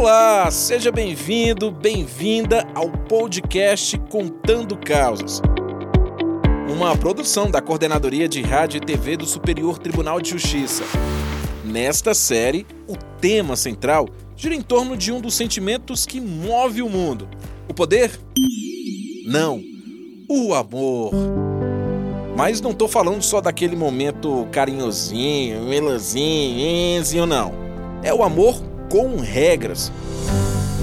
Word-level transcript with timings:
Olá, 0.00 0.50
seja 0.50 0.90
bem-vindo, 0.90 1.70
bem-vinda 1.70 2.66
ao 2.74 2.90
podcast 2.90 3.98
Contando 4.08 4.74
Causas. 4.74 5.42
Uma 6.74 6.96
produção 6.96 7.50
da 7.50 7.60
Coordenadoria 7.60 8.26
de 8.26 8.40
Rádio 8.40 8.78
e 8.78 8.80
TV 8.80 9.18
do 9.18 9.26
Superior 9.26 9.78
Tribunal 9.78 10.18
de 10.18 10.30
Justiça. 10.30 10.84
Nesta 11.62 12.14
série, 12.14 12.66
o 12.88 12.96
tema 13.20 13.56
central 13.56 14.08
gira 14.34 14.54
em 14.54 14.62
torno 14.62 14.96
de 14.96 15.12
um 15.12 15.20
dos 15.20 15.34
sentimentos 15.34 16.06
que 16.06 16.18
move 16.18 16.80
o 16.80 16.88
mundo: 16.88 17.28
o 17.68 17.74
poder? 17.74 18.18
Não, 19.26 19.60
o 20.30 20.54
amor. 20.54 21.12
Mas 22.34 22.62
não 22.62 22.72
tô 22.72 22.88
falando 22.88 23.20
só 23.20 23.42
daquele 23.42 23.76
momento 23.76 24.48
carinhosinho, 24.50 25.70
enzinho, 25.70 27.26
não. 27.26 27.52
É 28.02 28.14
o 28.14 28.22
amor 28.22 28.69
com 28.90 29.16
regras. 29.16 29.90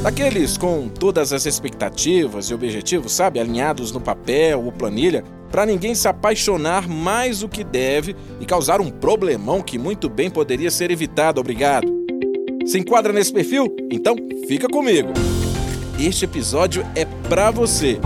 Daqueles 0.01 0.57
com 0.57 0.87
todas 0.87 1.33
as 1.33 1.45
expectativas 1.45 2.49
e 2.49 2.53
objetivos, 2.53 3.11
sabe, 3.11 3.39
alinhados 3.39 3.91
no 3.91 3.99
papel 3.99 4.63
ou 4.63 4.71
planilha, 4.71 5.23
para 5.51 5.65
ninguém 5.65 5.93
se 5.93 6.07
apaixonar 6.07 6.87
mais 6.87 7.41
do 7.41 7.49
que 7.49 7.63
deve 7.63 8.15
e 8.39 8.45
causar 8.45 8.79
um 8.79 8.89
problemão 8.89 9.61
que 9.61 9.77
muito 9.77 10.09
bem 10.09 10.29
poderia 10.29 10.71
ser 10.71 10.89
evitado, 10.89 11.41
obrigado. 11.41 11.87
Se 12.65 12.79
enquadra 12.79 13.11
nesse 13.11 13.33
perfil? 13.33 13.75
Então 13.91 14.15
fica 14.47 14.67
comigo. 14.67 15.09
Este 15.99 16.25
episódio 16.25 16.85
é 16.95 17.05
para 17.27 17.51
você. 17.51 17.99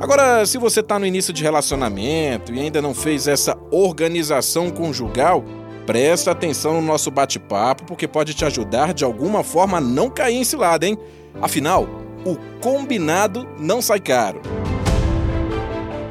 Agora, 0.00 0.44
se 0.46 0.58
você 0.58 0.80
está 0.80 0.98
no 0.98 1.06
início 1.06 1.32
de 1.32 1.44
relacionamento 1.44 2.52
e 2.52 2.58
ainda 2.58 2.82
não 2.82 2.92
fez 2.92 3.28
essa 3.28 3.56
organização 3.70 4.70
conjugal, 4.70 5.44
Presta 5.86 6.30
atenção 6.30 6.74
no 6.74 6.82
nosso 6.82 7.10
bate-papo 7.10 7.84
porque 7.84 8.06
pode 8.06 8.34
te 8.34 8.44
ajudar 8.44 8.94
de 8.94 9.04
alguma 9.04 9.42
forma 9.42 9.78
a 9.78 9.80
não 9.80 10.08
cair 10.08 10.36
em 10.36 10.44
cilada, 10.44 10.86
hein? 10.86 10.96
Afinal, 11.40 11.88
o 12.24 12.36
combinado 12.60 13.48
não 13.58 13.82
sai 13.82 13.98
caro. 13.98 14.40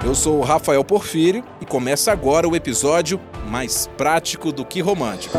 Eu 0.04 0.14
sou 0.14 0.40
o 0.40 0.42
Rafael 0.42 0.84
Porfírio 0.84 1.44
e 1.62 1.66
começa 1.66 2.12
agora 2.12 2.50
o 2.50 2.56
episódio 2.56 3.20
mais 3.48 3.88
prático 3.96 4.52
do 4.52 4.66
que 4.66 4.82
romântico. 4.82 5.38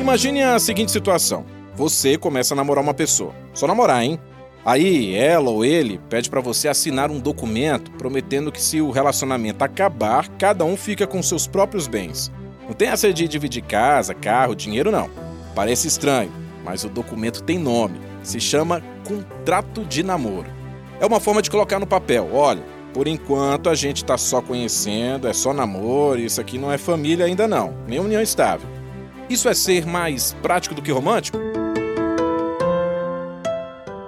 Imagine 0.00 0.42
a 0.42 0.58
seguinte 0.58 0.90
situação: 0.90 1.44
você 1.76 2.18
começa 2.18 2.54
a 2.54 2.56
namorar 2.56 2.82
uma 2.82 2.94
pessoa. 2.94 3.32
Só 3.54 3.66
namorar, 3.66 4.02
hein? 4.02 4.18
Aí 4.64 5.14
ela 5.14 5.50
ou 5.50 5.64
ele 5.64 6.00
pede 6.10 6.28
para 6.28 6.40
você 6.40 6.66
assinar 6.66 7.10
um 7.10 7.20
documento 7.20 7.90
prometendo 7.92 8.50
que 8.50 8.60
se 8.60 8.80
o 8.80 8.90
relacionamento 8.90 9.62
acabar, 9.62 10.28
cada 10.30 10.64
um 10.64 10.76
fica 10.76 11.06
com 11.06 11.22
seus 11.22 11.46
próprios 11.46 11.86
bens. 11.86 12.32
Não 12.68 12.74
tem 12.74 12.88
essa 12.88 13.10
de 13.10 13.26
dividir 13.26 13.62
casa, 13.62 14.12
carro, 14.12 14.54
dinheiro, 14.54 14.92
não. 14.92 15.08
Parece 15.54 15.88
estranho, 15.88 16.30
mas 16.62 16.84
o 16.84 16.90
documento 16.90 17.42
tem 17.42 17.58
nome. 17.58 17.98
Se 18.22 18.38
chama 18.38 18.82
contrato 19.06 19.86
de 19.86 20.02
namoro. 20.02 20.50
É 21.00 21.06
uma 21.06 21.18
forma 21.18 21.40
de 21.40 21.50
colocar 21.50 21.78
no 21.78 21.86
papel: 21.86 22.28
olha, 22.30 22.62
por 22.92 23.08
enquanto 23.08 23.70
a 23.70 23.74
gente 23.74 23.98
está 23.98 24.18
só 24.18 24.42
conhecendo, 24.42 25.26
é 25.26 25.32
só 25.32 25.54
namoro, 25.54 26.20
isso 26.20 26.40
aqui 26.40 26.58
não 26.58 26.70
é 26.70 26.76
família 26.76 27.24
ainda 27.24 27.48
não, 27.48 27.74
nem 27.86 27.98
união 27.98 28.20
estável. 28.20 28.68
Isso 29.30 29.48
é 29.48 29.54
ser 29.54 29.86
mais 29.86 30.34
prático 30.42 30.74
do 30.74 30.82
que 30.82 30.92
romântico? 30.92 31.38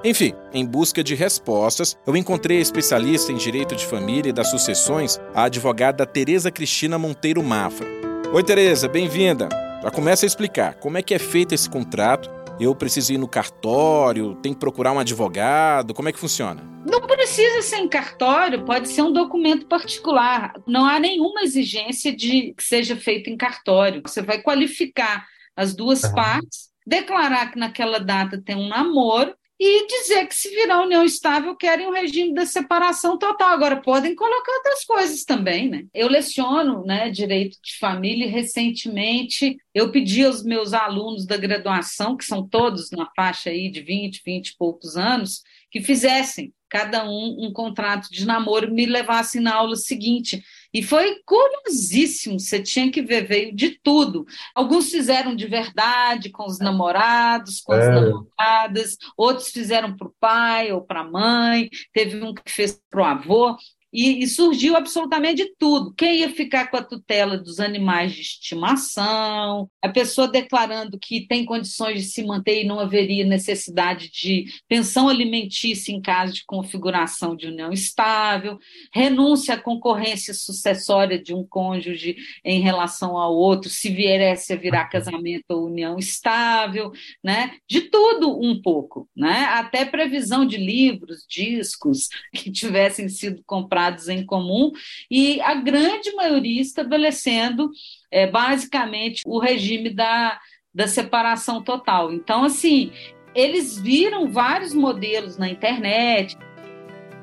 Enfim, 0.03 0.33
em 0.53 0.65
busca 0.65 1.05
de 1.05 1.15
respostas, 1.15 1.97
eu 2.07 2.17
encontrei 2.17 2.59
a 2.59 2.63
especialista 2.63 3.33
em 3.33 3.37
direito 3.37 3.77
de 3.77 3.87
família 3.87 4.31
e 4.31 4.33
das 4.33 4.51
sucessões, 4.51 5.21
a 5.35 5.45
advogada 5.45 6.07
Tereza 6.07 6.51
Cristina 6.51 6.99
Monteiro 6.99 7.43
Mafra. 7.43 8.00
Oi, 8.33 8.45
Tereza, 8.45 8.87
bem-vinda. 8.87 9.49
Já 9.83 9.91
começa 9.91 10.25
a 10.25 10.29
explicar 10.29 10.75
como 10.75 10.97
é 10.97 11.03
que 11.03 11.13
é 11.13 11.19
feito 11.19 11.53
esse 11.53 11.69
contrato. 11.69 12.31
Eu 12.61 12.73
preciso 12.77 13.13
ir 13.13 13.19
no 13.19 13.27
cartório, 13.27 14.37
tem 14.37 14.55
que 14.55 14.61
procurar 14.61 14.93
um 14.93 15.01
advogado, 15.01 15.93
como 15.93 16.09
é 16.09 16.13
que 16.13 16.19
funciona? 16.19 16.63
Não 16.87 17.01
precisa 17.01 17.61
ser 17.61 17.79
em 17.79 17.89
cartório, 17.89 18.65
pode 18.65 18.89
ser 18.89 19.03
um 19.03 19.13
documento 19.13 19.67
particular. 19.67 20.53
Não 20.65 20.87
há 20.87 21.01
nenhuma 21.01 21.43
exigência 21.43 22.15
de 22.15 22.55
que 22.57 22.63
seja 22.63 22.95
feito 22.95 23.29
em 23.29 23.37
cartório. 23.37 24.01
Você 24.07 24.23
vai 24.23 24.41
qualificar 24.41 25.27
as 25.57 25.75
duas 25.75 26.05
uhum. 26.05 26.15
partes, 26.15 26.71
declarar 26.87 27.51
que 27.51 27.59
naquela 27.59 27.99
data 27.99 28.41
tem 28.41 28.55
um 28.55 28.69
namoro 28.69 29.35
e 29.63 29.87
dizer 29.87 30.27
que 30.27 30.35
se 30.35 30.49
virar 30.49 30.81
união 30.81 31.05
estável 31.05 31.55
querem 31.55 31.87
um 31.87 31.93
regime 31.93 32.33
da 32.33 32.47
separação 32.47 33.19
total. 33.19 33.51
Agora 33.51 33.77
podem 33.77 34.15
colocar 34.15 34.53
outras 34.53 34.85
coisas 34.87 35.23
também, 35.23 35.69
né? 35.69 35.85
Eu 35.93 36.09
leciono, 36.09 36.83
né, 36.87 37.11
direito 37.11 37.59
de 37.63 37.77
família 37.77 38.25
e 38.25 38.31
recentemente 38.31 39.59
eu 39.75 39.93
pedi 39.93 40.25
aos 40.25 40.43
meus 40.43 40.73
alunos 40.73 41.27
da 41.27 41.37
graduação, 41.37 42.17
que 42.17 42.25
são 42.25 42.49
todos 42.49 42.91
na 42.91 43.07
faixa 43.15 43.51
aí 43.51 43.71
de 43.71 43.83
20, 43.83 44.23
20 44.25 44.49
e 44.49 44.57
poucos 44.57 44.97
anos, 44.97 45.43
que 45.71 45.83
fizessem 45.83 46.55
cada 46.67 47.05
um 47.05 47.45
um 47.47 47.53
contrato 47.53 48.09
de 48.11 48.25
namoro, 48.25 48.73
me 48.73 48.87
levassem 48.87 49.43
na 49.43 49.55
aula 49.55 49.77
seguinte 49.77 50.43
e 50.73 50.83
foi 50.83 51.21
curiosíssimo, 51.25 52.39
você 52.39 52.63
tinha 52.63 52.91
que 52.91 53.03
ver, 53.03 53.27
veio 53.27 53.55
de 53.55 53.79
tudo. 53.83 54.25
Alguns 54.55 54.91
fizeram 54.91 55.35
de 55.35 55.47
verdade, 55.47 56.31
com 56.31 56.47
os 56.47 56.59
namorados, 56.59 57.61
com 57.61 57.75
é. 57.75 57.81
as 57.81 57.95
namoradas, 57.95 58.97
outros 59.17 59.51
fizeram 59.51 59.97
para 59.97 60.07
o 60.07 60.15
pai 60.21 60.73
ou 60.73 60.83
para 60.83 61.01
a 61.01 61.11
mãe, 61.11 61.69
teve 61.93 62.23
um 62.23 62.33
que 62.33 62.51
fez 62.51 62.81
para 62.91 63.03
o 63.03 63.05
avô. 63.05 63.57
E, 63.93 64.23
e, 64.23 64.27
surgiu 64.29 64.77
absolutamente 64.77 65.53
tudo. 65.59 65.93
Quem 65.95 66.21
ia 66.21 66.31
ficar 66.31 66.71
com 66.71 66.77
a 66.77 66.83
tutela 66.83 67.37
dos 67.37 67.59
animais 67.59 68.13
de 68.13 68.21
estimação, 68.21 69.69
a 69.83 69.89
pessoa 69.89 70.29
declarando 70.29 70.97
que 70.97 71.27
tem 71.27 71.45
condições 71.45 72.03
de 72.03 72.09
se 72.09 72.23
manter 72.23 72.63
e 72.63 72.67
não 72.67 72.79
haveria 72.79 73.27
necessidade 73.27 74.09
de 74.11 74.45
pensão 74.69 75.09
alimentícia 75.09 75.91
em 75.93 76.01
caso 76.01 76.35
de 76.35 76.45
configuração 76.45 77.35
de 77.35 77.49
união 77.49 77.73
estável, 77.73 78.59
renúncia 78.95 79.55
à 79.55 79.59
concorrência 79.61 80.33
sucessória 80.35 81.21
de 81.21 81.35
um 81.35 81.45
cônjuge 81.45 82.17
em 82.45 82.61
relação 82.61 83.17
ao 83.17 83.35
outro, 83.35 83.69
se 83.69 83.89
viesse 83.91 84.53
a 84.53 84.57
virar 84.57 84.89
casamento 84.89 85.47
ou 85.51 85.67
união 85.67 85.99
estável, 85.99 86.93
né? 87.25 87.57
De 87.69 87.83
tudo 87.83 88.41
um 88.41 88.61
pouco, 88.63 89.09
né? 89.17 89.47
Até 89.51 89.85
previsão 89.85 90.47
de 90.47 90.57
livros, 90.57 91.25
discos 91.29 92.09
que 92.33 92.53
tivessem 92.53 93.09
sido 93.09 93.43
comprados 93.45 93.80
em 94.09 94.25
comum, 94.25 94.71
e 95.11 95.41
a 95.41 95.55
grande 95.55 96.13
maioria 96.13 96.61
estabelecendo 96.61 97.71
é, 98.11 98.27
basicamente 98.27 99.23
o 99.27 99.39
regime 99.39 99.91
da, 99.91 100.39
da 100.75 100.87
separação 100.87 101.63
total. 101.63 102.13
Então, 102.13 102.45
assim, 102.45 102.93
eles 103.35 103.79
viram 103.79 104.31
vários 104.31 104.75
modelos 104.75 105.37
na 105.37 105.49
internet. 105.49 106.37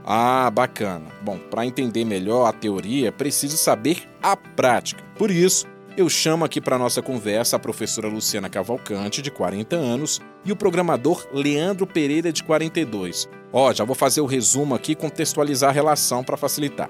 Ah, 0.05 0.49
bacana. 0.49 1.11
Bom, 1.21 1.37
para 1.37 1.65
entender 1.65 2.05
melhor 2.05 2.47
a 2.47 2.53
teoria, 2.53 3.11
preciso 3.11 3.57
saber 3.57 4.09
a 4.23 4.37
prática. 4.37 5.03
Por 5.17 5.29
isso, 5.29 5.67
eu 5.97 6.07
chamo 6.07 6.45
aqui 6.45 6.61
para 6.61 6.77
nossa 6.77 7.01
conversa 7.01 7.55
a 7.55 7.59
professora 7.59 8.07
Luciana 8.07 8.47
Cavalcante, 8.47 9.19
de 9.19 9.31
40 9.31 9.75
anos, 9.75 10.21
e 10.45 10.51
o 10.51 10.55
programador 10.55 11.27
Leandro 11.33 11.87
Pereira, 11.87 12.31
de 12.31 12.43
42. 12.43 13.27
Ó, 13.51 13.73
já 13.73 13.83
vou 13.83 13.95
fazer 13.95 14.21
o 14.21 14.27
resumo 14.27 14.75
aqui 14.75 14.91
e 14.91 14.95
contextualizar 14.95 15.71
a 15.71 15.73
relação 15.73 16.23
para 16.23 16.37
facilitar. 16.37 16.87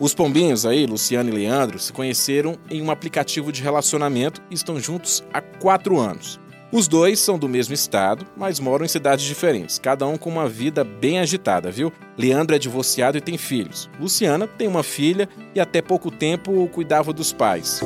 Os 0.00 0.12
pombinhos 0.12 0.66
aí, 0.66 0.86
Luciano 0.86 1.30
e 1.30 1.32
Leandro, 1.32 1.78
se 1.78 1.92
conheceram 1.92 2.58
em 2.68 2.82
um 2.82 2.90
aplicativo 2.90 3.52
de 3.52 3.62
relacionamento 3.62 4.42
e 4.50 4.54
estão 4.54 4.80
juntos 4.80 5.22
há 5.32 5.40
quatro 5.40 5.96
anos. 5.96 6.40
Os 6.72 6.88
dois 6.88 7.20
são 7.20 7.38
do 7.38 7.48
mesmo 7.48 7.72
estado, 7.72 8.26
mas 8.36 8.58
moram 8.58 8.84
em 8.84 8.88
cidades 8.88 9.24
diferentes, 9.24 9.78
cada 9.78 10.04
um 10.06 10.18
com 10.18 10.28
uma 10.28 10.48
vida 10.48 10.82
bem 10.82 11.20
agitada, 11.20 11.70
viu? 11.70 11.92
Leandro 12.16 12.56
é 12.56 12.58
divorciado 12.58 13.16
e 13.16 13.20
tem 13.20 13.38
filhos. 13.38 13.88
Luciana 14.00 14.48
tem 14.48 14.66
uma 14.66 14.82
filha 14.82 15.28
e 15.54 15.60
até 15.60 15.80
pouco 15.80 16.10
tempo 16.10 16.68
cuidava 16.68 17.12
dos 17.12 17.32
pais. 17.32 17.80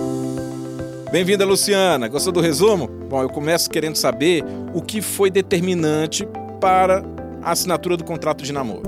Bem-vinda, 1.13 1.45
Luciana. 1.45 2.09
Gostou 2.09 2.33
do 2.33 2.41
resumo? 2.41 2.89
Bom, 2.89 3.21
eu 3.21 3.29
começo 3.29 3.69
querendo 3.69 3.97
saber 3.97 4.43
o 4.73 4.81
que 4.81 5.03
foi 5.03 5.31
determinante 5.31 6.27
para 6.59 7.03
a 7.43 7.51
assinatura 7.51 7.99
do 7.99 8.03
contrato 8.03 8.43
de 8.43 8.51
namoro. 8.51 8.85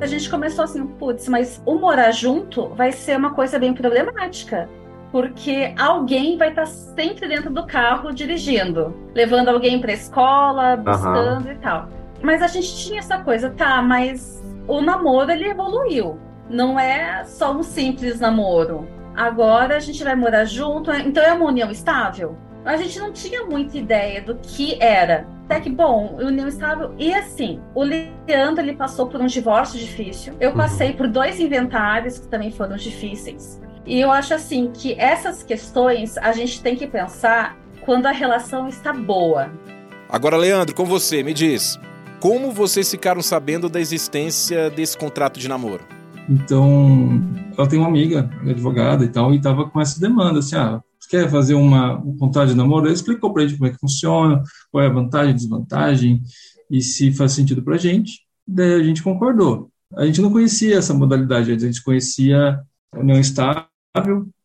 A 0.00 0.06
gente 0.06 0.30
começou 0.30 0.64
assim, 0.64 0.86
putz, 0.86 1.28
mas 1.28 1.60
o 1.66 1.74
morar 1.74 2.12
junto 2.12 2.70
vai 2.70 2.92
ser 2.92 3.14
uma 3.14 3.34
coisa 3.34 3.58
bem 3.58 3.74
problemática. 3.74 4.70
Porque 5.12 5.74
alguém 5.78 6.38
vai 6.38 6.48
estar 6.48 6.64
sempre 6.64 7.28
dentro 7.28 7.52
do 7.52 7.66
carro 7.66 8.10
dirigindo, 8.10 8.96
levando 9.14 9.48
alguém 9.48 9.82
para 9.82 9.90
a 9.90 9.94
escola, 9.94 10.76
buscando 10.76 11.44
uhum. 11.44 11.52
e 11.52 11.56
tal. 11.56 11.90
Mas 12.22 12.40
a 12.40 12.46
gente 12.46 12.74
tinha 12.74 13.00
essa 13.00 13.18
coisa, 13.18 13.50
tá, 13.50 13.82
mas 13.82 14.42
o 14.66 14.80
namoro 14.80 15.30
ele 15.30 15.44
evoluiu. 15.50 16.18
Não 16.48 16.80
é 16.80 17.22
só 17.26 17.54
um 17.54 17.62
simples 17.62 18.18
namoro 18.18 18.88
agora 19.20 19.76
a 19.76 19.80
gente 19.80 20.02
vai 20.02 20.16
morar 20.16 20.46
junto, 20.46 20.90
então 20.90 21.22
é 21.22 21.34
uma 21.34 21.44
união 21.44 21.70
estável? 21.70 22.38
A 22.64 22.76
gente 22.78 22.98
não 22.98 23.12
tinha 23.12 23.44
muita 23.44 23.76
ideia 23.76 24.22
do 24.22 24.34
que 24.36 24.82
era. 24.82 25.26
Até 25.44 25.60
que, 25.60 25.68
bom, 25.68 26.16
união 26.18 26.48
estável. 26.48 26.94
E 26.98 27.12
assim, 27.12 27.60
o 27.74 27.82
Leandro 27.82 28.64
ele 28.64 28.74
passou 28.74 29.08
por 29.08 29.20
um 29.20 29.26
divórcio 29.26 29.78
difícil. 29.78 30.34
Eu 30.40 30.52
passei 30.52 30.94
por 30.94 31.06
dois 31.06 31.38
inventários 31.38 32.18
que 32.18 32.28
também 32.28 32.50
foram 32.50 32.76
difíceis. 32.76 33.60
E 33.84 34.00
eu 34.00 34.10
acho 34.10 34.32
assim 34.32 34.70
que 34.72 34.94
essas 34.98 35.42
questões 35.42 36.16
a 36.16 36.32
gente 36.32 36.62
tem 36.62 36.74
que 36.74 36.86
pensar 36.86 37.58
quando 37.84 38.06
a 38.06 38.12
relação 38.12 38.68
está 38.68 38.92
boa. 38.92 39.50
Agora, 40.08 40.36
Leandro, 40.36 40.74
com 40.74 40.84
você, 40.84 41.22
me 41.22 41.34
diz, 41.34 41.78
como 42.20 42.52
vocês 42.52 42.90
ficaram 42.90 43.20
sabendo 43.20 43.68
da 43.68 43.80
existência 43.80 44.70
desse 44.70 44.96
contrato 44.96 45.38
de 45.38 45.48
namoro? 45.48 45.99
Então, 46.30 47.20
ela 47.58 47.68
tem 47.68 47.78
uma 47.78 47.88
amiga, 47.88 48.30
advogada 48.42 49.04
e 49.04 49.08
tal, 49.08 49.34
e 49.34 49.38
estava 49.38 49.68
com 49.68 49.80
essa 49.80 50.00
demanda, 50.00 50.38
assim, 50.38 50.54
ah, 50.54 50.80
quer 51.10 51.28
fazer 51.28 51.54
uma, 51.54 51.98
um 51.98 52.16
contrato 52.16 52.50
de 52.50 52.54
namoro? 52.54 52.86
Ela 52.86 52.94
explicou 52.94 53.32
para 53.32 53.42
a 53.42 53.46
gente 53.46 53.58
como 53.58 53.68
é 53.68 53.72
que 53.72 53.80
funciona, 53.80 54.40
qual 54.70 54.84
é 54.84 54.86
a 54.86 54.92
vantagem, 54.92 55.34
desvantagem, 55.34 56.22
e 56.70 56.80
se 56.80 57.12
faz 57.12 57.32
sentido 57.32 57.62
para 57.62 57.74
a 57.74 57.78
gente. 57.78 58.20
Daí 58.46 58.74
a 58.74 58.82
gente 58.82 59.02
concordou. 59.02 59.70
A 59.96 60.06
gente 60.06 60.20
não 60.20 60.30
conhecia 60.30 60.76
essa 60.76 60.94
modalidade, 60.94 61.50
a 61.50 61.58
gente 61.58 61.82
conhecia 61.82 62.60
união 62.94 63.18
estável, 63.18 63.66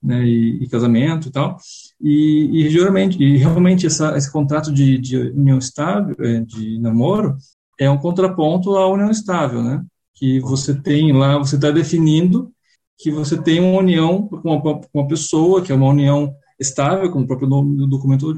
né, 0.02 0.24
e, 0.26 0.64
e, 0.64 0.68
casamento 0.68 1.28
e 1.28 1.32
tal, 1.32 1.58
e, 2.02 2.66
e, 2.66 2.70
geralmente, 2.70 3.22
e 3.22 3.38
realmente 3.38 3.86
essa, 3.86 4.18
esse 4.18 4.32
contrato 4.32 4.74
de, 4.74 4.98
de 4.98 5.18
união 5.18 5.60
estável, 5.60 6.16
é, 6.20 6.42
de 6.42 6.80
namoro, 6.80 7.36
é 7.80 7.88
um 7.88 7.98
contraponto 7.98 8.76
à 8.76 8.88
união 8.92 9.12
estável, 9.12 9.62
né, 9.62 9.84
que 10.16 10.40
você 10.40 10.74
tem 10.74 11.12
lá, 11.12 11.38
você 11.38 11.56
está 11.56 11.70
definindo 11.70 12.52
que 12.98 13.12
você 13.12 13.38
tem 13.38 13.60
uma 13.60 13.80
união 13.80 14.28
com 14.28 14.50
uma, 14.50 14.62
com 14.62 14.88
uma 14.94 15.08
pessoa, 15.08 15.62
que 15.62 15.72
é 15.72 15.76
uma 15.76 15.90
união 15.90 16.34
estável, 16.60 17.12
como 17.12 17.26
o 17.26 17.28
próprio 17.28 17.50
nome 17.50 17.76
do 17.76 17.88
documento 17.88 18.34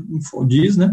diz, 0.48 0.76
né, 0.76 0.92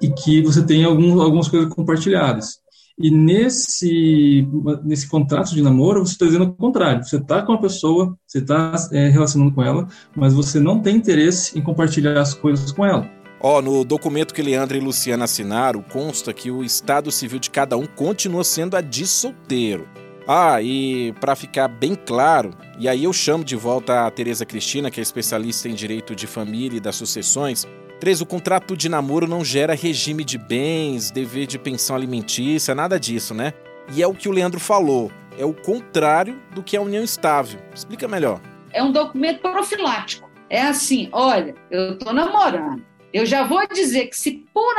e 0.00 0.08
que 0.08 0.42
você 0.42 0.64
tem 0.64 0.84
algum, 0.84 1.20
algumas 1.20 1.48
coisas 1.48 1.72
compartilhadas. 1.72 2.58
E 2.98 3.10
nesse, 3.10 4.48
nesse 4.82 5.06
contrato 5.06 5.54
de 5.54 5.60
namoro, 5.60 6.04
você 6.04 6.12
está 6.12 6.24
dizendo 6.24 6.44
o 6.44 6.54
contrário. 6.54 7.04
Você 7.04 7.18
está 7.18 7.42
com 7.42 7.52
a 7.52 7.60
pessoa, 7.60 8.16
você 8.26 8.38
está 8.38 8.72
é, 8.90 9.08
relacionando 9.08 9.54
com 9.54 9.62
ela, 9.62 9.86
mas 10.16 10.32
você 10.32 10.58
não 10.58 10.80
tem 10.80 10.96
interesse 10.96 11.58
em 11.58 11.62
compartilhar 11.62 12.18
as 12.18 12.32
coisas 12.32 12.72
com 12.72 12.86
ela. 12.86 13.06
Ó, 13.38 13.58
oh, 13.58 13.62
no 13.62 13.84
documento 13.84 14.32
que 14.32 14.40
Leandro 14.40 14.78
e 14.78 14.80
Luciana 14.80 15.24
assinaram, 15.24 15.82
consta 15.82 16.32
que 16.32 16.50
o 16.50 16.64
estado 16.64 17.12
civil 17.12 17.38
de 17.38 17.50
cada 17.50 17.76
um 17.76 17.84
continua 17.84 18.42
sendo 18.42 18.76
a 18.76 18.80
de 18.80 19.06
solteiro. 19.06 19.86
Ah, 20.28 20.60
e 20.60 21.12
para 21.20 21.36
ficar 21.36 21.68
bem 21.68 21.94
claro, 21.94 22.50
e 22.78 22.88
aí 22.88 23.04
eu 23.04 23.12
chamo 23.12 23.44
de 23.44 23.54
volta 23.54 24.06
a 24.06 24.10
Tereza 24.10 24.44
Cristina, 24.44 24.90
que 24.90 24.98
é 24.98 25.02
especialista 25.02 25.68
em 25.68 25.74
direito 25.74 26.16
de 26.16 26.26
família 26.26 26.78
e 26.78 26.80
das 26.80 26.96
sucessões, 26.96 27.64
3. 28.00 28.22
O 28.22 28.26
contrato 28.26 28.76
de 28.76 28.88
namoro 28.88 29.28
não 29.28 29.44
gera 29.44 29.74
regime 29.74 30.24
de 30.24 30.36
bens, 30.36 31.12
dever 31.12 31.46
de 31.46 31.58
pensão 31.58 31.94
alimentícia, 31.94 32.74
nada 32.74 32.98
disso, 32.98 33.34
né? 33.34 33.52
E 33.94 34.02
é 34.02 34.06
o 34.06 34.14
que 34.14 34.28
o 34.28 34.32
Leandro 34.32 34.58
falou, 34.58 35.12
é 35.38 35.44
o 35.44 35.54
contrário 35.54 36.36
do 36.52 36.62
que 36.62 36.76
a 36.76 36.82
união 36.82 37.04
estável. 37.04 37.60
Explica 37.72 38.08
melhor. 38.08 38.40
É 38.72 38.82
um 38.82 38.90
documento 38.90 39.40
profilático. 39.40 40.28
É 40.50 40.62
assim, 40.62 41.08
olha, 41.12 41.54
eu 41.70 41.92
estou 41.92 42.12
namorando. 42.12 42.84
Eu 43.12 43.24
já 43.24 43.44
vou 43.44 43.66
dizer 43.68 44.06
que 44.06 44.16
se 44.16 44.44
por 44.52 44.76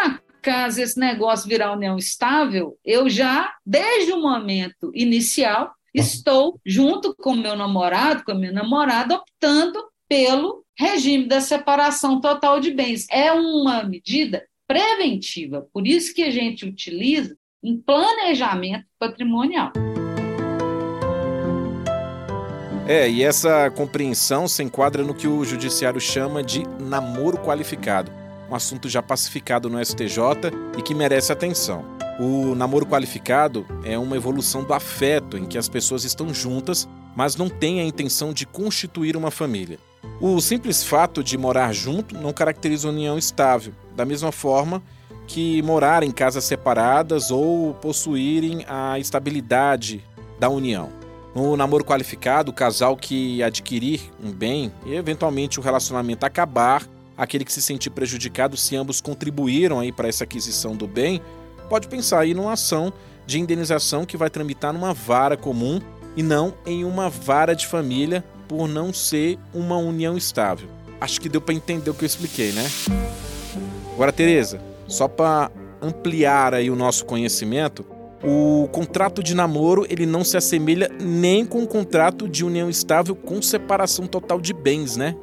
acaso 0.48 0.82
esse 0.82 0.98
negócio 0.98 1.50
virar 1.50 1.74
união 1.74 1.98
estável, 1.98 2.78
eu 2.86 3.10
já, 3.10 3.54
desde 3.66 4.14
o 4.14 4.22
momento 4.22 4.90
inicial, 4.94 5.74
estou 5.94 6.60
junto 6.66 7.14
com 7.14 7.36
meu 7.36 7.56
namorado, 7.56 8.24
com 8.24 8.32
a 8.32 8.36
minha 8.36 8.54
namorada, 8.54 9.16
optando 9.16 9.84
pelo 10.08 10.64
regime 10.80 11.28
da 11.28 11.42
separação 11.42 12.22
total 12.22 12.62
de 12.62 12.72
bens. 12.72 13.06
É 13.12 13.30
uma 13.34 13.84
medida 13.84 14.46
preventiva, 14.66 15.68
por 15.74 15.86
isso 15.86 16.14
que 16.14 16.24
a 16.24 16.32
gente 16.32 16.66
utiliza 16.66 17.36
em 17.62 17.78
planejamento 17.78 18.86
patrimonial. 18.98 19.74
É, 22.88 23.10
e 23.10 23.22
essa 23.22 23.70
compreensão 23.72 24.48
se 24.48 24.64
enquadra 24.64 25.04
no 25.04 25.14
que 25.14 25.28
o 25.28 25.44
judiciário 25.44 26.00
chama 26.00 26.42
de 26.42 26.64
namoro 26.80 27.38
qualificado, 27.38 28.10
um 28.50 28.56
assunto 28.56 28.90
já 28.90 29.02
pacificado 29.02 29.70
no 29.70 29.84
STJ 29.84 30.52
e 30.78 30.82
que 30.82 30.96
merece 30.96 31.32
atenção. 31.32 31.86
O 32.20 32.56
namoro 32.56 32.86
qualificado 32.86 33.66
é 33.84 33.98
uma 33.98 34.16
evolução 34.16 34.64
do 34.64 34.74
afeto 34.74 35.38
em 35.38 35.46
que 35.46 35.58
as 35.58 35.70
pessoas 35.70 36.04
estão 36.04 36.34
juntas, 36.34 36.88
mas 37.16 37.36
não 37.36 37.50
têm 37.50 37.80
a 37.80 37.84
intenção 37.84 38.34
de 38.34 38.46
constituir 38.46 39.16
uma 39.16 39.30
família. 39.30 39.78
O 40.20 40.40
simples 40.42 40.84
fato 40.84 41.24
de 41.24 41.38
morar 41.38 41.74
junto 41.74 42.16
não 42.16 42.34
caracteriza 42.34 42.90
união 42.90 43.18
estável, 43.18 43.74
da 43.96 44.04
mesma 44.04 44.32
forma 44.32 44.82
que 45.28 45.62
morar 45.62 46.02
em 46.02 46.10
casas 46.10 46.46
separadas 46.46 47.30
ou 47.30 47.74
possuírem 47.76 48.66
a 48.68 48.98
estabilidade 48.98 50.04
da 50.40 50.50
união. 50.50 50.90
No 51.36 51.56
namoro 51.56 51.84
qualificado, 51.84 52.50
o 52.50 52.54
casal 52.54 52.98
que 52.98 53.44
adquirir 53.44 54.02
um 54.24 54.32
bem 54.32 54.72
e 54.86 54.96
eventualmente 54.96 55.60
o 55.60 55.64
relacionamento 55.64 56.26
acabar, 56.26 56.84
aquele 57.18 57.44
que 57.44 57.52
se 57.52 57.62
sentir 57.62 57.90
prejudicado 57.90 58.56
se 58.56 58.76
ambos 58.76 59.02
contribuíram 59.02 59.80
aí 59.80 59.92
para 59.92 60.08
essa 60.08 60.24
aquisição 60.24 60.76
do 60.76 60.88
bem, 60.88 61.22
pode 61.70 61.88
pensar 61.88 62.20
aí 62.20 62.34
numa 62.34 62.54
ação 62.54 62.94
de 63.26 63.40
indenização 63.40 64.06
que 64.06 64.16
vai 64.16 64.30
tramitar 64.30 64.72
numa 64.72 64.94
vara 64.94 65.36
comum 65.36 65.82
e 66.16 66.24
não 66.24 66.54
em 66.66 66.86
uma 66.86 67.10
vara 67.10 67.56
de 67.56 67.66
família 67.66 68.24
por 68.48 68.68
não 68.68 68.94
ser 68.94 69.38
uma 69.54 69.78
união 69.78 70.16
estável. 70.16 70.70
Acho 71.02 71.20
que 71.20 71.28
deu 71.28 71.42
para 71.42 71.54
entender 71.54 71.90
o 71.90 71.94
que 71.94 72.04
eu 72.04 72.08
expliquei, 72.08 72.52
né? 72.52 72.66
Agora, 73.94 74.12
Tereza, 74.12 74.62
só 74.88 75.08
para 75.08 75.52
ampliar 75.82 76.54
aí 76.54 76.72
o 76.72 76.76
nosso 76.76 77.06
conhecimento, 77.06 77.86
o 78.24 78.68
contrato 78.72 79.22
de 79.22 79.36
namoro 79.36 79.86
ele 79.90 80.06
não 80.06 80.24
se 80.24 80.38
assemelha 80.38 80.90
nem 81.00 81.46
com 81.46 81.64
o 81.64 81.68
contrato 81.68 82.28
de 82.28 82.44
união 82.44 82.70
estável 82.70 83.16
com 83.16 83.42
separação 83.42 84.08
total 84.08 84.40
de 84.40 84.54
bens, 84.54 84.98
né? 84.98 85.16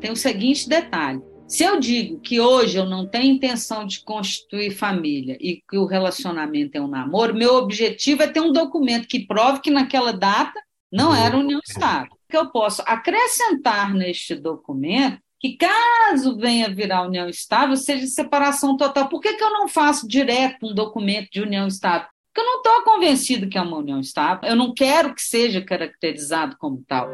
Tem 0.00 0.10
o 0.10 0.16
seguinte 0.16 0.68
detalhe: 0.68 1.20
se 1.46 1.64
eu 1.64 1.78
digo 1.78 2.20
que 2.20 2.40
hoje 2.40 2.78
eu 2.78 2.86
não 2.86 3.06
tenho 3.06 3.34
intenção 3.34 3.86
de 3.86 4.02
constituir 4.02 4.70
família 4.70 5.36
e 5.40 5.62
que 5.68 5.76
o 5.76 5.86
relacionamento 5.86 6.76
é 6.76 6.80
um 6.80 6.88
namoro, 6.88 7.34
meu 7.34 7.56
objetivo 7.56 8.22
é 8.22 8.28
ter 8.28 8.40
um 8.40 8.52
documento 8.52 9.06
que 9.06 9.26
prove 9.26 9.60
que 9.60 9.70
naquela 9.70 10.12
data 10.12 10.60
não 10.90 11.14
era 11.14 11.36
união 11.36 11.60
estável 11.64 12.20
que 12.30 12.36
eu 12.36 12.50
posso 12.50 12.82
acrescentar 12.86 13.92
neste 13.92 14.34
documento 14.34 15.18
que 15.40 15.56
caso 15.56 16.36
venha 16.36 16.72
virar 16.72 17.06
união 17.06 17.26
estável, 17.26 17.74
seja 17.74 18.06
separação 18.06 18.76
total. 18.76 19.08
Por 19.08 19.20
que, 19.20 19.32
que 19.32 19.42
eu 19.42 19.50
não 19.50 19.66
faço 19.66 20.06
direto 20.06 20.66
um 20.66 20.74
documento 20.74 21.30
de 21.32 21.40
união 21.40 21.66
estável? 21.66 22.06
Porque 22.32 22.46
eu 22.46 22.52
não 22.52 22.58
estou 22.58 22.84
convencido 22.84 23.48
que 23.48 23.56
é 23.56 23.62
uma 23.62 23.78
união 23.78 23.98
estável. 23.98 24.48
Eu 24.48 24.54
não 24.54 24.74
quero 24.74 25.14
que 25.14 25.22
seja 25.22 25.62
caracterizado 25.62 26.56
como 26.58 26.84
tal. 26.86 27.08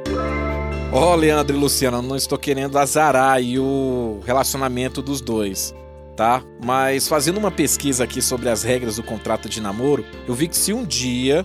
Ó, 0.98 1.12
oh, 1.12 1.14
Leandro 1.14 1.54
e 1.54 1.60
Luciana, 1.60 2.00
não 2.00 2.16
estou 2.16 2.38
querendo 2.38 2.78
azarar 2.78 3.38
o 3.43 4.19
relacionamento 4.25 5.02
dos 5.02 5.20
dois, 5.20 5.75
tá? 6.16 6.43
Mas 6.64 7.06
fazendo 7.06 7.37
uma 7.37 7.50
pesquisa 7.50 8.04
aqui 8.04 8.22
sobre 8.22 8.48
as 8.48 8.62
regras 8.62 8.96
do 8.96 9.03
contrato 9.03 9.46
de 9.46 9.60
namoro, 9.60 10.06
eu 10.26 10.34
vi 10.34 10.48
que 10.48 10.56
se 10.56 10.72
um 10.72 10.86
dia 10.86 11.44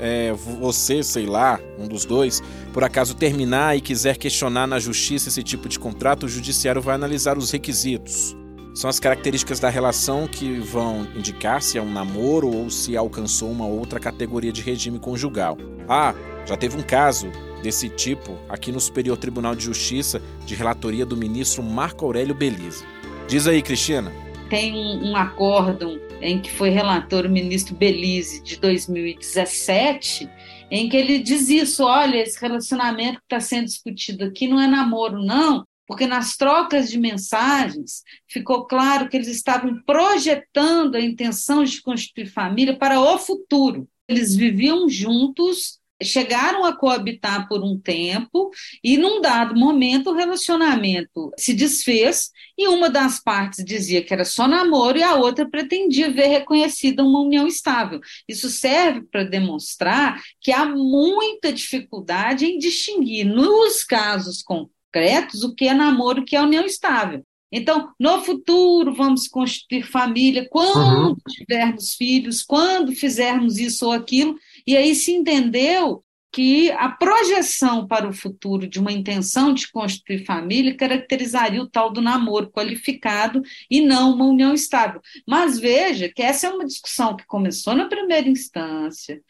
é, 0.00 0.32
você, 0.32 1.04
sei 1.04 1.24
lá, 1.24 1.60
um 1.78 1.86
dos 1.86 2.04
dois, 2.04 2.42
por 2.72 2.82
acaso 2.82 3.14
terminar 3.14 3.76
e 3.76 3.80
quiser 3.80 4.16
questionar 4.16 4.66
na 4.66 4.80
justiça 4.80 5.28
esse 5.28 5.44
tipo 5.44 5.68
de 5.68 5.78
contrato, 5.78 6.26
o 6.26 6.28
judiciário 6.28 6.82
vai 6.82 6.96
analisar 6.96 7.38
os 7.38 7.52
requisitos. 7.52 8.36
São 8.74 8.90
as 8.90 8.98
características 8.98 9.60
da 9.60 9.68
relação 9.68 10.26
que 10.26 10.58
vão 10.58 11.06
indicar 11.14 11.62
se 11.62 11.78
é 11.78 11.82
um 11.82 11.92
namoro 11.92 12.52
ou 12.52 12.68
se 12.68 12.96
alcançou 12.96 13.52
uma 13.52 13.68
outra 13.68 14.00
categoria 14.00 14.50
de 14.50 14.62
regime 14.62 14.98
conjugal. 14.98 15.56
Ah, 15.88 16.12
já 16.44 16.56
teve 16.56 16.76
um 16.76 16.82
caso 16.82 17.30
desse 17.62 17.88
tipo 17.88 18.38
aqui 18.48 18.72
no 18.72 18.80
Superior 18.80 19.16
Tribunal 19.16 19.54
de 19.54 19.64
Justiça, 19.64 20.22
de 20.44 20.54
relatoria 20.54 21.04
do 21.04 21.16
ministro 21.16 21.62
Marco 21.62 22.04
Aurélio 22.04 22.34
Belize. 22.34 22.84
Diz 23.28 23.46
aí, 23.46 23.62
Cristina. 23.62 24.12
Tem 24.48 24.74
um, 24.74 25.10
um 25.10 25.16
acórdão 25.16 25.98
em 26.20 26.40
que 26.40 26.50
foi 26.50 26.70
relator 26.70 27.26
o 27.26 27.30
ministro 27.30 27.74
Belize 27.74 28.42
de 28.42 28.56
2017, 28.56 30.28
em 30.70 30.88
que 30.88 30.96
ele 30.96 31.18
diz 31.18 31.48
isso: 31.48 31.84
olha, 31.84 32.16
esse 32.16 32.40
relacionamento 32.40 33.18
que 33.18 33.24
está 33.34 33.40
sendo 33.40 33.66
discutido 33.66 34.24
aqui 34.24 34.46
não 34.48 34.60
é 34.60 34.66
namoro, 34.66 35.22
não, 35.22 35.64
porque 35.90 36.06
nas 36.06 36.36
trocas 36.36 36.88
de 36.88 36.98
mensagens 36.98 38.04
ficou 38.28 38.64
claro 38.64 39.08
que 39.08 39.16
eles 39.16 39.26
estavam 39.26 39.82
projetando 39.84 40.94
a 40.94 41.00
intenção 41.00 41.64
de 41.64 41.82
constituir 41.82 42.26
família 42.26 42.76
para 42.76 43.00
o 43.00 43.18
futuro. 43.18 43.88
Eles 44.08 44.36
viviam 44.36 44.88
juntos 44.88 45.79
chegaram 46.02 46.64
a 46.64 46.76
coabitar 46.76 47.48
por 47.48 47.62
um 47.62 47.78
tempo 47.78 48.50
e, 48.82 48.96
num 48.96 49.20
dado 49.20 49.54
momento, 49.54 50.10
o 50.10 50.14
relacionamento 50.14 51.30
se 51.36 51.52
desfez 51.52 52.30
e 52.56 52.68
uma 52.68 52.88
das 52.88 53.22
partes 53.22 53.64
dizia 53.64 54.02
que 54.02 54.12
era 54.12 54.24
só 54.24 54.46
namoro 54.46 54.98
e 54.98 55.02
a 55.02 55.14
outra 55.14 55.48
pretendia 55.48 56.10
ver 56.10 56.28
reconhecida 56.28 57.04
uma 57.04 57.20
união 57.20 57.46
estável. 57.46 58.00
Isso 58.28 58.48
serve 58.48 59.02
para 59.02 59.24
demonstrar 59.24 60.20
que 60.40 60.52
há 60.52 60.64
muita 60.64 61.52
dificuldade 61.52 62.46
em 62.46 62.58
distinguir, 62.58 63.24
nos 63.24 63.84
casos 63.84 64.42
concretos, 64.42 65.42
o 65.42 65.54
que 65.54 65.68
é 65.68 65.74
namoro 65.74 66.20
e 66.20 66.22
o 66.22 66.24
que 66.24 66.36
é 66.36 66.42
união 66.42 66.64
estável. 66.64 67.24
Então, 67.52 67.90
no 67.98 68.22
futuro, 68.22 68.94
vamos 68.94 69.26
constituir 69.26 69.82
família 69.82 70.46
quando 70.48 71.08
uhum. 71.08 71.16
tivermos 71.28 71.94
filhos, 71.94 72.42
quando 72.44 72.92
fizermos 72.92 73.58
isso 73.58 73.86
ou 73.86 73.92
aquilo, 73.92 74.36
e 74.66 74.76
aí 74.76 74.94
se 74.94 75.12
entendeu 75.12 76.04
que 76.32 76.70
a 76.72 76.88
projeção 76.88 77.86
para 77.86 78.08
o 78.08 78.12
futuro 78.12 78.68
de 78.68 78.78
uma 78.78 78.92
intenção 78.92 79.52
de 79.52 79.70
constituir 79.70 80.24
família 80.24 80.76
caracterizaria 80.76 81.60
o 81.60 81.68
tal 81.68 81.92
do 81.92 82.00
namoro 82.00 82.50
qualificado 82.50 83.42
e 83.70 83.80
não 83.80 84.14
uma 84.14 84.26
união 84.26 84.54
estável. 84.54 85.00
Mas 85.26 85.58
veja 85.58 86.08
que 86.08 86.22
essa 86.22 86.46
é 86.46 86.50
uma 86.50 86.64
discussão 86.64 87.16
que 87.16 87.26
começou 87.26 87.74
na 87.74 87.86
primeira 87.86 88.28
instância, 88.28 89.20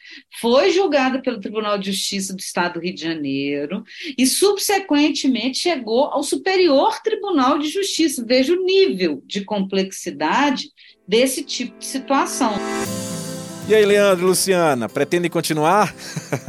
foi 0.40 0.70
julgada 0.70 1.22
pelo 1.22 1.40
Tribunal 1.40 1.78
de 1.78 1.90
Justiça 1.90 2.34
do 2.34 2.40
Estado 2.40 2.74
do 2.74 2.80
Rio 2.80 2.94
de 2.94 3.02
Janeiro 3.02 3.82
e, 4.16 4.26
subsequentemente, 4.26 5.58
chegou 5.58 6.04
ao 6.04 6.22
Superior 6.22 7.00
Tribunal 7.02 7.58
de 7.58 7.68
Justiça. 7.68 8.24
Veja 8.26 8.52
o 8.52 8.62
nível 8.62 9.22
de 9.26 9.44
complexidade 9.44 10.70
desse 11.08 11.42
tipo 11.42 11.78
de 11.78 11.86
situação. 11.86 12.52
E 13.70 13.74
aí, 13.76 13.86
Leandro 13.86 14.24
e 14.24 14.26
Luciana, 14.26 14.88
pretendem 14.88 15.30
continuar? 15.30 15.94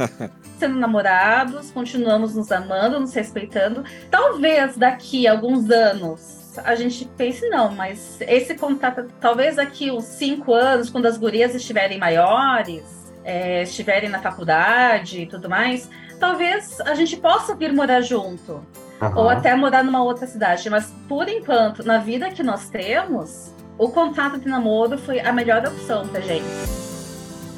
Sendo 0.58 0.76
namorados, 0.76 1.70
continuamos 1.70 2.34
nos 2.34 2.50
amando, 2.50 2.98
nos 2.98 3.14
respeitando. 3.14 3.84
Talvez 4.10 4.76
daqui 4.76 5.28
a 5.28 5.30
alguns 5.30 5.70
anos 5.70 6.58
a 6.64 6.74
gente 6.74 7.04
pense, 7.16 7.48
não, 7.48 7.70
mas 7.70 8.20
esse 8.22 8.56
contato, 8.56 9.06
talvez 9.20 9.54
daqui 9.54 9.88
uns 9.88 10.02
cinco 10.02 10.52
anos, 10.52 10.90
quando 10.90 11.06
as 11.06 11.16
gurias 11.16 11.54
estiverem 11.54 11.96
maiores, 11.96 12.82
é, 13.22 13.62
estiverem 13.62 14.10
na 14.10 14.18
faculdade 14.18 15.20
e 15.20 15.26
tudo 15.26 15.48
mais, 15.48 15.88
talvez 16.18 16.80
a 16.80 16.96
gente 16.96 17.16
possa 17.16 17.54
vir 17.54 17.72
morar 17.72 18.00
junto. 18.00 18.66
Uhum. 19.00 19.14
Ou 19.14 19.28
até 19.28 19.54
morar 19.54 19.84
numa 19.84 20.02
outra 20.02 20.26
cidade. 20.26 20.68
Mas, 20.68 20.92
por 21.08 21.28
enquanto, 21.28 21.84
na 21.84 21.98
vida 21.98 22.30
que 22.30 22.42
nós 22.42 22.68
temos, 22.68 23.54
o 23.78 23.90
contato 23.90 24.40
de 24.40 24.48
namoro 24.48 24.98
foi 24.98 25.20
a 25.20 25.32
melhor 25.32 25.64
opção 25.64 26.08
pra 26.08 26.20
gente. 26.20 26.81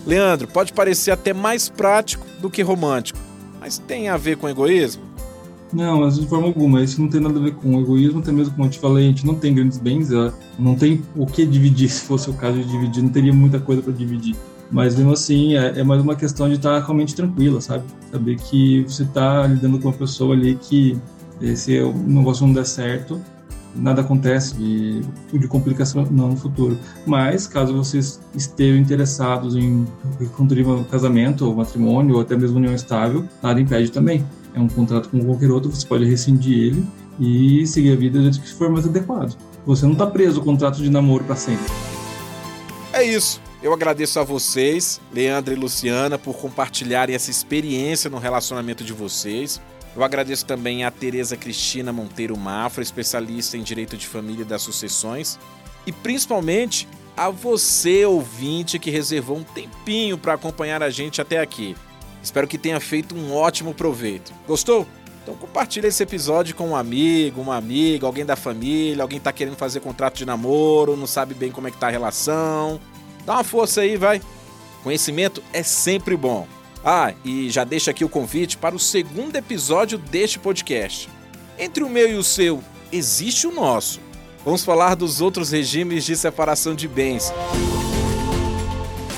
Leandro, 0.07 0.47
pode 0.47 0.73
parecer 0.73 1.11
até 1.11 1.33
mais 1.33 1.69
prático 1.69 2.27
do 2.41 2.51
que 2.51 2.63
romântico, 2.63 3.19
mas 3.61 3.79
tem 3.79 4.09
a 4.09 4.17
ver 4.17 4.37
com 4.37 4.49
egoísmo? 4.49 5.03
Não, 5.73 6.01
mas 6.01 6.21
de 6.21 6.27
forma 6.27 6.47
alguma. 6.47 6.83
Isso 6.83 7.01
não 7.01 7.09
tem 7.09 7.21
nada 7.21 7.39
a 7.39 7.43
ver 7.43 7.55
com 7.55 7.81
egoísmo, 7.81 8.21
até 8.21 8.31
mesmo 8.31 8.55
como 8.55 8.67
eu 8.67 8.71
te 8.71 8.79
falei, 8.79 9.07
a 9.07 9.09
gente 9.09 9.27
não 9.27 9.35
tem 9.35 9.53
grandes 9.53 9.79
bens, 9.79 10.09
não 10.59 10.77
tem 10.77 11.03
o 11.17 11.27
que 11.27 11.45
dividir, 11.45 11.89
se 11.91 12.03
fosse 12.03 12.31
o 12.31 12.35
caso 12.35 12.59
de 12.59 12.69
dividir, 12.69 13.03
não 13.03 13.11
teria 13.11 13.33
muita 13.33 13.59
coisa 13.59 13.83
para 13.83 13.93
dividir. 13.93 14.37
Mas 14.71 14.97
mesmo 14.97 15.13
assim, 15.13 15.57
é, 15.57 15.81
é, 15.81 15.85
mais 15.85 16.01
uma 16.01 16.17
questão 16.17 16.49
de 16.49 16.55
estar 16.55 16.79
realmente 16.79 17.15
tranquila, 17.15 17.61
sabe? 17.61 17.85
Saber 18.11 18.37
que 18.37 18.83
você 18.83 19.03
está 19.03 19.47
lidando 19.47 19.79
com 19.79 19.89
uma 19.89 19.95
pessoa 19.95 20.35
ali 20.35 20.55
que, 20.57 20.97
se 21.55 21.79
o 21.81 21.93
negócio 21.93 22.47
não 22.47 22.55
der 22.55 22.65
certo, 22.65 23.21
nada 23.75 24.01
acontece 24.01 24.55
de, 24.55 25.03
de 25.33 25.49
complicação 25.49 26.05
não 26.11 26.29
no 26.29 26.37
futuro. 26.37 26.79
Mas, 27.07 27.47
caso 27.47 27.75
vocês 27.75 28.21
estejam 28.35 28.79
interessados 28.81 29.57
em 29.57 29.87
construir 30.37 30.67
um 30.67 30.85
casamento, 30.85 31.47
ou 31.47 31.55
matrimônio, 31.55 32.17
ou 32.17 32.21
até 32.21 32.37
mesmo 32.37 32.59
união 32.59 32.75
estável, 32.75 33.25
nada 33.43 33.61
impede 33.61 33.91
também. 33.91 34.25
É 34.55 34.61
um 34.61 34.69
contrato 34.69 35.09
como 35.09 35.25
qualquer 35.25 35.51
outro, 35.51 35.71
você 35.71 35.87
pode 35.87 36.05
rescindir 36.05 36.59
ele 36.59 36.87
e 37.19 37.67
seguir 37.67 37.93
a 37.93 37.97
vida 37.97 38.19
do 38.19 38.25
jeito 38.25 38.41
que 38.41 38.53
for 38.53 38.71
mais 38.71 38.87
adequado. 38.87 39.37
Você 39.67 39.85
não 39.87 39.93
está 39.93 40.07
preso 40.07 40.41
ao 40.41 40.45
contrato 40.45 40.83
de 40.83 40.91
namoro 40.91 41.25
para 41.25 41.37
sempre. 41.37 41.65
É 42.93 43.03
isso. 43.03 43.41
Eu 43.63 43.73
agradeço 43.73 44.21
a 44.21 44.25
vocês, 44.25 45.01
Leandro 45.13 45.55
e 45.55 45.57
Luciana, 45.57 46.19
por 46.19 46.37
compartilharem 46.37 47.15
essa 47.15 47.31
experiência 47.31 48.11
no 48.11 48.19
relacionamento 48.19 48.85
de 48.85 48.93
vocês. 48.93 49.61
Eu 49.97 50.03
agradeço 50.03 50.45
também 50.45 50.85
a 50.85 50.91
Tereza 50.91 51.37
Cristina 51.37 51.93
Monteiro 51.93 52.37
Mafra, 52.37 52.83
especialista 52.83 53.57
em 53.57 53.63
direito 53.63 53.97
de 53.97 54.07
família 54.07 54.43
e 54.43 54.45
das 54.45 54.63
sucessões, 54.63 55.39
e 55.87 55.93
principalmente 55.93 56.89
a 57.17 57.31
você, 57.31 58.05
ouvinte, 58.05 58.79
que 58.79 58.91
reservou 58.91 59.37
um 59.37 59.45
tempinho 59.45 60.19
para 60.19 60.35
acompanhar 60.35 60.83
a 60.83 60.91
gente 60.91 61.21
até 61.21 61.39
aqui. 61.39 61.77
Espero 62.21 62.49
que 62.49 62.59
tenha 62.59 62.81
feito 62.81 63.15
um 63.15 63.33
ótimo 63.33 63.73
proveito. 63.73 64.33
Gostou? 64.49 64.87
Então 65.23 65.37
compartilhe 65.37 65.87
esse 65.87 66.03
episódio 66.03 66.55
com 66.55 66.71
um 66.71 66.77
amigo, 66.77 67.41
uma 67.41 67.57
amiga, 67.57 68.07
alguém 68.07 68.27
da 68.27 68.37
família, 68.37 69.03
alguém 69.03 69.19
está 69.19 69.33
querendo 69.33 69.57
fazer 69.57 69.81
contrato 69.81 70.17
de 70.17 70.27
namoro, 70.27 70.97
não 70.97 71.07
sabe 71.07 71.35
bem 71.35 71.51
como 71.51 71.69
é 71.69 71.71
que 71.71 71.79
tá 71.79 71.87
a 71.87 71.91
relação. 71.91 72.81
Dá 73.25 73.35
uma 73.35 73.45
força 73.45 73.81
aí, 73.81 73.97
vai. 73.97 74.21
Conhecimento 74.83 75.43
é 75.53 75.63
sempre 75.63 76.17
bom. 76.17 76.47
Ah, 76.85 77.15
e 77.25 77.49
já 77.49 77.65
deixa 77.65 77.91
aqui 77.91 78.05
o 78.05 78.09
convite 78.09 78.59
para 78.59 78.77
o 78.77 78.79
segundo 78.79 79.35
episódio 79.37 79.97
deste 79.97 80.39
podcast. 80.39 81.09
Entre 81.59 81.83
o 81.83 81.89
meu 81.89 82.11
e 82.11 82.15
o 82.15 82.23
seu, 82.23 82.63
existe 82.93 83.47
o 83.47 83.53
nosso. 83.53 84.01
Vamos 84.45 84.65
falar 84.65 84.95
dos 84.95 85.23
outros 85.23 85.51
regimes 85.51 86.05
de 86.05 86.15
separação 86.15 86.75
de 86.75 86.87
bens. 86.87 87.33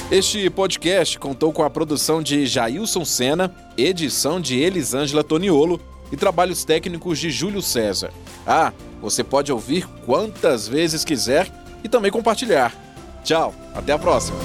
Este 0.08 0.48
podcast 0.48 1.18
contou 1.18 1.52
com 1.52 1.64
a 1.64 1.70
produção 1.70 2.22
de 2.22 2.46
Jailson 2.46 3.04
Sena, 3.04 3.52
edição 3.76 4.40
de 4.40 4.56
Elisângela 4.56 5.24
Toniolo 5.24 5.80
e 6.12 6.16
trabalhos 6.16 6.64
técnicos 6.64 7.18
de 7.18 7.28
Júlio 7.32 7.60
César. 7.60 8.12
Ah, 8.46 8.72
você 9.00 9.24
pode 9.24 9.50
ouvir 9.50 9.84
quantas 10.04 10.68
vezes 10.68 11.04
quiser 11.04 11.50
e 11.82 11.88
também 11.88 12.12
compartilhar. 12.12 12.72
Tchau, 13.24 13.52
até 13.74 13.92
a 13.92 13.98
próxima! 13.98 14.38